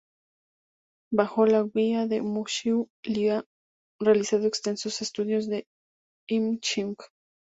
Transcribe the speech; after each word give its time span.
Bajo 1.13 1.45
la 1.45 1.61
guía 1.61 2.07
de 2.07 2.23
Mu 2.23 2.43
Xiu, 2.47 2.89
Li 3.03 3.29
había 3.29 3.45
realizado 3.99 4.47
extensos 4.47 4.99
estudios 5.03 5.45
del 5.47 5.67
"I 6.27 6.57
Ching". 6.59 6.95